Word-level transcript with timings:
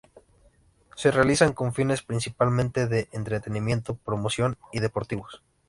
Se 0.95 1.11
realizan 1.11 1.53
con 1.53 1.75
fines 1.75 2.01
principalmente 2.01 2.87
de 2.87 3.07
entretenimiento, 3.11 3.93
promoción 3.97 4.57
y 4.71 4.79
deportivos. 4.79 5.43